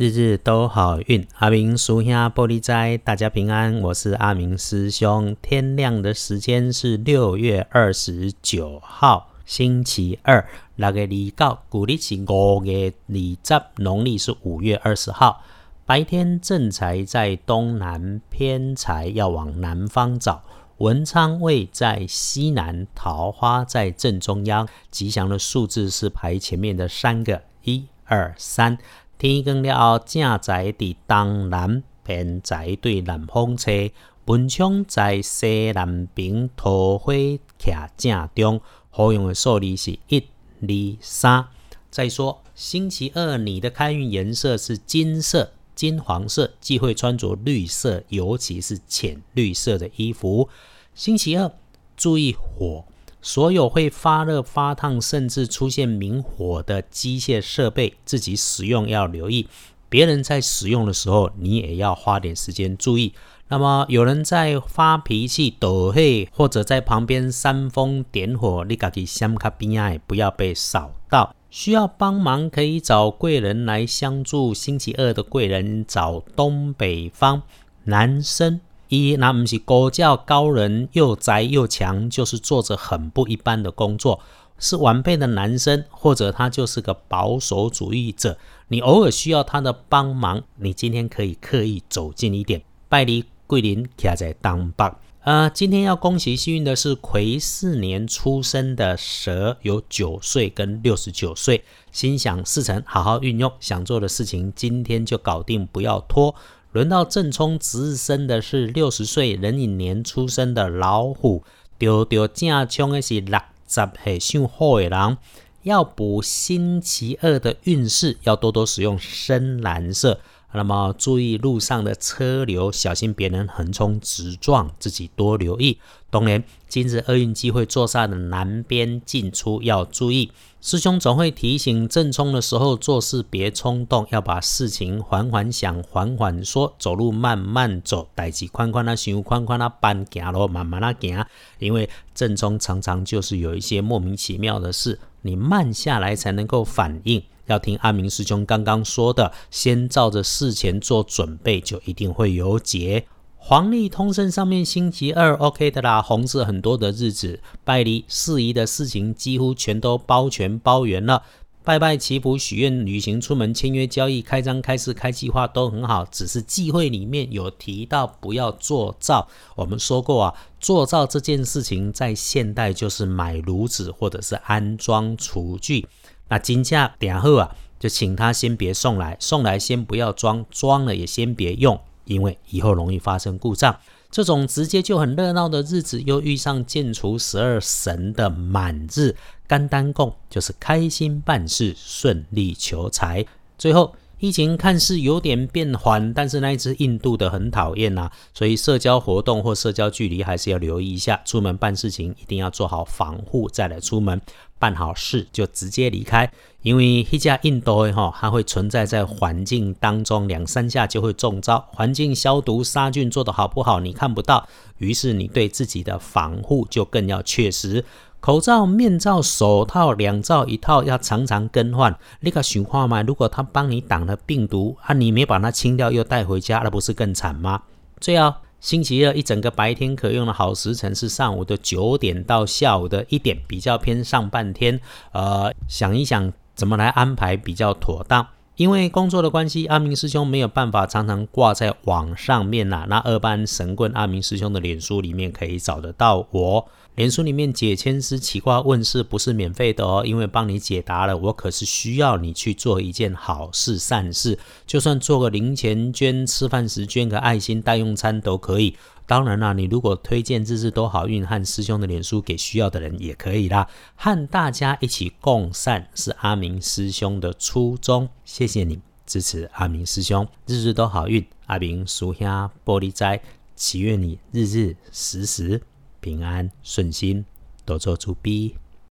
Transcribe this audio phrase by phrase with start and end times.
[0.00, 1.28] 日日都好运。
[1.40, 3.82] 阿明叔兄玻璃斋，大家平安。
[3.82, 5.36] 我是阿明师兄。
[5.42, 10.48] 天亮的时间是六月二十九号，星期二。
[10.76, 15.42] 那个离告，古历是五月二十，农历是五月二十号。
[15.84, 20.42] 白天正财在东南，偏财要往南方找。
[20.78, 24.66] 文昌位在西南，桃花在正中央。
[24.90, 27.84] 吉祥的数字是排前面的三个，一。
[28.12, 28.76] 二三
[29.20, 33.92] 天光了后，正在伫东南，偏在对南方吹。
[34.24, 37.12] 文昌在西南边，桃花
[37.58, 38.62] 徛正中。
[38.88, 40.20] 好用的数字是一、
[40.62, 41.46] 二、三。
[41.90, 50.48] 再说星期二，你的开运颜色是金色、金黄色，忌讳穿着绿色，尤其是浅绿色的衣服。
[50.94, 51.52] 星期二
[51.94, 52.86] 注意火。
[53.22, 59.46] 所有会发热、发烫，甚至出现明火的机械设备，自己使用要留意；
[59.88, 63.12] 别人在使用的时候，你也要花点时间注意。
[63.48, 71.34] 那么，有人在发脾气、抖嘿，或者在旁边煽风点火，你自己先卡边爱，不要被扫到。
[71.50, 74.54] 需要帮忙可以找贵人来相助。
[74.54, 77.42] 星期二的贵人找东北方
[77.82, 78.60] 男生。
[78.90, 84.20] 一，那不是高教高人，又宅又强，就是做着很不一般的工作，
[84.58, 88.36] 是晚辈的男生，或者他就是个保守主义者。
[88.68, 94.98] 你偶尔需要他的帮忙，你今天可以刻意走近一点，拜离桂林，卡在当棒。
[95.22, 106.34] 呃，今天要恭喜幸运的是癸巳年出生的蛇，有九岁跟六十九岁，心想事成，好好运用，想做的事情今天就搞定，不要拖。
[106.72, 111.42] 轮到正冲值日生的是六十岁壬寅年出生的老虎，
[111.76, 115.18] 丢丢正冲的是六十岁属虎的人，
[115.64, 120.20] 要补星期二的运势，要多多使用深蓝色。
[120.52, 125.78] 那么注意路上的车流，小心别人横冲直撞，自己多留意。
[126.08, 130.30] 当然，今日厄运机会坐煞的南边进出要注意。
[130.62, 141.24] 师兄总会提醒，正冲的时候做事别冲动，要把事情缓缓想，缓缓说，走路慢慢走，代志宽宽啊，想宽宽啊，搬行路慢慢啊行。
[141.58, 147.22] 因为正冲常常就是有一些莫名其妙的事，你慢下来才能够反应。
[147.46, 153.06] 要听阿明师兄刚刚说的，先照着事前做准备，就一定会有解。
[153.42, 161.22] 黄历通胜上面星期二 OK 的啦，红色很多的日子，拜礼事宜的事情几乎全都包全包圆了。
[161.64, 169.26] 拜拜祈福许愿、旅行出门、签约交易、开张开市、开计划都很好，只是忌讳里面有提到不要做灶。
[169.56, 175.88] 我们说过啊，做灶这件事情在现代就是买炉子或者是安装厨具。
[176.28, 183.76] 那金价点后啊，就请他先别送来，送来先不要装，装了也先别用，因为以后容易发生故障。
[184.10, 189.14] 这种直接就很热闹的日子，又遇上建除十二神的满日，
[189.46, 193.24] 干单供就是开心办事，顺利求财。
[193.56, 193.94] 最后。
[194.20, 201.18] 疫情看似有点变缓，但是那一只印度的很讨厌呐，所以社交活动或社交距离还是要留意一下。
[201.24, 204.20] 出门办事情一定要做好防护，再来出门
[204.58, 211.66] 办好事就直接离开，因为一家印度哈，它会存在在环境当中，两三下就会中招。
[211.72, 217.82] 环境消毒杀菌做得好不好，你看不到，于是你对自己的防护就更要确实。
[218.20, 221.98] 口罩、面罩、手套两罩一套，要常常更换。
[222.20, 223.02] 你个想话嘛？
[223.02, 227.62] 如果他帮你挡了病毒，啊，你没把它清掉又带回家，那不是更惨吗？
[227.98, 234.78] 最后，星期二一整个白天可用的好时辰是上午的九点到下午的一点，比较偏上半天。
[235.12, 238.26] 呃，想一想怎么来安排比较妥当。
[238.60, 242.84] 因为工作的关系，阿明师兄没有办法常常挂在网上面呐。
[242.90, 246.68] 那二班神棍阿明师兄的脸书里面可以找得到我。
[246.94, 258.76] 脸书里面解签师起卦问世不是免费的哦，因为帮你解答了，我可是需要你去做一件好事善事，就算做个零钱捐，吃饭时捐个爱心代用餐都可以。
[259.10, 263.68] 当然啦，你如果推荐日日都好运和师兄的脸书给需要的人也可以啦。
[263.96, 271.26] 和大家一起共善是阿明师兄的初衷，谢谢你支持阿明师兄，日日都好运。
[271.46, 273.20] 阿明属下玻璃斋，
[273.56, 275.60] 祈愿你日日时时。
[276.00, 277.24] 平安顺心，
[277.64, 278.54] 多做主逼。